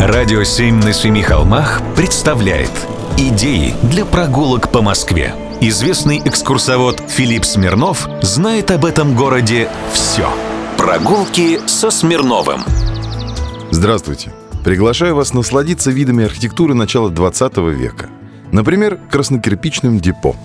Радио 0.00 0.44
«Семь 0.44 0.76
на 0.76 0.92
семи 0.92 1.22
холмах» 1.22 1.82
представляет 1.96 2.70
Идеи 3.16 3.74
для 3.82 4.04
прогулок 4.04 4.70
по 4.70 4.80
Москве. 4.80 5.34
Известный 5.60 6.22
экскурсовод 6.24 7.02
Филипп 7.08 7.44
Смирнов 7.44 8.08
знает 8.22 8.70
об 8.70 8.84
этом 8.84 9.16
городе 9.16 9.68
все. 9.92 10.30
Прогулки 10.76 11.58
со 11.66 11.90
Смирновым. 11.90 12.60
Здравствуйте. 13.72 14.32
Приглашаю 14.62 15.16
вас 15.16 15.34
насладиться 15.34 15.90
видами 15.90 16.24
архитектуры 16.24 16.74
начала 16.74 17.10
20 17.10 17.56
века. 17.56 18.08
Например, 18.52 19.00
краснокирпичным 19.10 19.98
депо. 19.98 20.36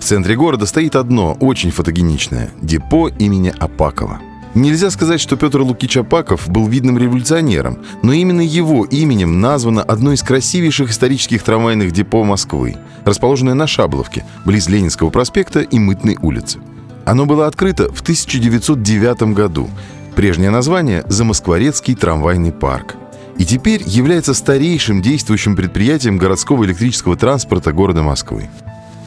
В 0.00 0.02
центре 0.02 0.34
города 0.34 0.64
стоит 0.64 0.96
одно, 0.96 1.34
очень 1.40 1.72
фотогеничное– 1.72 2.50
депо 2.62 3.08
имени 3.08 3.52
Апакова– 3.60 4.20
Нельзя 4.54 4.90
сказать, 4.90 5.20
что 5.20 5.36
Петр 5.36 5.60
Лукич 5.60 5.96
Апаков 5.96 6.48
был 6.48 6.68
видным 6.68 6.96
революционером, 6.96 7.78
но 8.02 8.12
именно 8.12 8.40
его 8.40 8.84
именем 8.84 9.40
названо 9.40 9.82
одно 9.82 10.12
из 10.12 10.22
красивейших 10.22 10.90
исторических 10.90 11.42
трамвайных 11.42 11.90
депо 11.90 12.22
Москвы, 12.22 12.76
расположенное 13.04 13.54
на 13.54 13.66
Шабловке, 13.66 14.24
близ 14.44 14.68
Ленинского 14.68 15.10
проспекта 15.10 15.60
и 15.60 15.78
Мытной 15.80 16.18
улицы. 16.22 16.60
Оно 17.04 17.26
было 17.26 17.48
открыто 17.48 17.92
в 17.92 18.00
1909 18.00 19.34
году. 19.34 19.68
Прежнее 20.14 20.50
название– 20.50 21.02
Замоскворецкий 21.08 21.96
трамвайный 21.96 22.52
парк. 22.52 22.94
И 23.36 23.44
теперь 23.44 23.82
является 23.84 24.32
старейшим 24.34 25.02
действующим 25.02 25.56
предприятием 25.56 26.16
городского 26.16 26.64
электрического 26.64 27.16
транспорта 27.16 27.72
города 27.72 28.04
Москвы. 28.04 28.48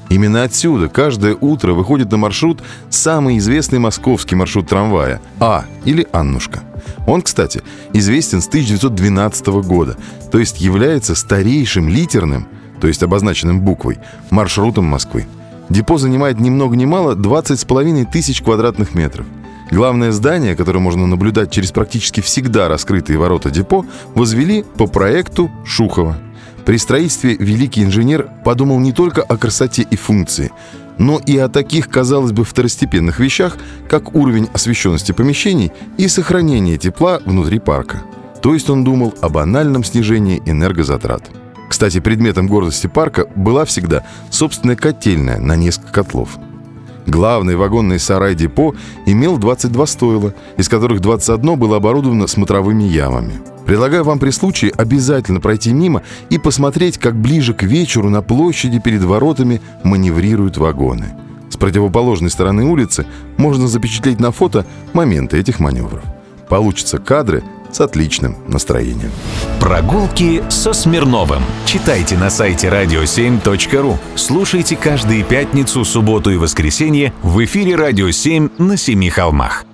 Именно 0.10 0.44
отсюда 0.44 0.88
каждое 0.88 1.36
утро 1.36 1.74
выходит 1.74 2.12
на 2.12 2.18
маршрут 2.18 2.64
самый 2.90 3.38
известный 3.40 3.80
московский 3.80 4.36
маршрут 4.36 4.68
трамвая 4.68 5.22
А 5.40 5.66
или 5.86 6.08
Аннушка. 6.12 6.62
Он, 7.06 7.22
кстати, 7.22 7.62
известен 7.94 8.42
с 8.42 8.48
1912 8.48 9.48
года, 9.66 9.98
то 10.32 10.40
есть 10.40 10.62
является 10.62 11.16
старейшим 11.16 11.90
литерным, 11.90 12.48
то 12.80 12.88
есть 12.88 13.04
обозначенным 13.04 13.62
буквой, 13.62 14.00
маршрутом 14.30 14.86
Москвы. 14.86 15.26
Депо 15.70 15.98
занимает 15.98 16.40
ни 16.40 16.50
много 16.50 16.78
ни 16.78 16.86
мало 16.86 17.16
20,5 17.16 18.08
тысяч 18.12 18.42
квадратных 18.42 18.96
метров. 18.96 19.26
Главное 19.70 20.14
здание, 20.14 20.56
которое 20.56 20.80
можно 20.80 21.08
наблюдать 21.08 21.52
через 21.52 21.72
практически 21.74 22.22
всегда 22.22 22.70
раскрытые 22.70 23.20
ворота 23.20 23.50
депо, 23.50 23.86
возвели 24.16 24.64
по 24.64 24.88
проекту 24.88 25.52
Шухова– 25.66 26.18
при 26.68 26.76
строительстве 26.76 27.34
великий 27.34 27.86
инженер 27.86 28.30
подумал 28.44 28.78
не 28.82 28.92
только 28.92 29.22
о 29.22 29.38
красоте 29.38 29.88
и 29.90 29.96
функции, 29.96 30.52
но 30.98 31.18
и 31.18 31.38
о 31.38 31.48
таких, 31.48 31.88
казалось 31.88 32.34
бы, 32.34 32.44
второстепенных 32.44 33.22
вещах, 33.22 33.56
как 33.88 34.14
уровень 34.14 34.50
освещенности 34.52 35.14
помещений 35.14 35.72
и 35.98 36.10
сохранение 36.10 36.78
тепла 36.78 37.22
внутри 37.24 37.60
парка. 37.60 38.02
То 38.42 38.54
есть 38.54 38.70
он 38.70 38.84
думал 38.84 39.16
о 39.22 39.30
банальном 39.30 39.86
снижении 39.86 40.42
энергозатрат. 40.46 41.24
Кстати, 41.70 42.02
предметом 42.02 42.48
гордости 42.48 42.88
парка 42.88 43.28
была 43.34 43.64
всегда 43.64 44.04
собственная 44.30 44.76
котельная 44.76 45.40
на 45.40 45.56
несколько 45.56 45.94
котлов– 45.94 46.38
Главный 47.08 47.56
вагонный 47.56 48.00
сарай-депо 48.00 48.76
имел 49.06 49.38
22 49.38 49.86
стойла, 49.86 50.34
из 50.58 50.68
которых 50.68 51.00
21 51.00 51.58
было 51.58 51.78
оборудовано 51.78 52.28
смотровыми 52.28 52.84
ямами. 52.84 53.40
Предлагаю 53.68 54.06
вам 54.06 54.18
при 54.18 54.30
случае 54.30 54.72
обязательно 54.72 55.42
пройти 55.42 55.74
мимо 55.74 56.02
и 56.30 56.38
посмотреть, 56.38 56.98
как 56.98 57.16
ближе 57.16 57.54
к 57.54 57.64
вечеру 57.64 58.10
на 58.10 58.22
площади 58.22 58.80
перед 58.80 59.04
воротами 59.04 59.62
маневрируют 59.84 60.58
вагоны. 60.58 61.08
С 61.50 61.58
противоположной 61.58 62.30
стороны 62.30 62.64
улицы 62.64 63.06
можно 63.36 63.68
запечатлеть 63.68 64.22
на 64.22 64.32
фото 64.32 64.66
моменты 64.94 65.38
этих 65.38 65.60
маневров. 65.60 66.02
Получатся 66.48 66.98
кадры 66.98 67.44
с 67.70 67.82
отличным 67.82 68.38
настроением. 68.48 69.12
Прогулки 69.60 70.42
со 70.48 70.72
Смирновым. 70.72 71.44
Читайте 71.66 72.18
на 72.18 72.30
сайте 72.30 72.70
radio7.ru. 72.70 73.98
Слушайте 74.16 74.78
каждые 74.78 75.26
пятницу, 75.26 75.84
субботу 75.84 76.32
и 76.32 76.38
воскресенье 76.38 77.12
в 77.22 77.44
эфире 77.44 77.76
«Радио 77.76 78.08
7» 78.08 78.64
на 78.64 78.78
Семи 78.78 79.10
холмах. 79.10 79.67